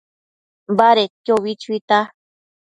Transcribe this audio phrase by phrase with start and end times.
[0.77, 1.97] Badedquio ubi chuita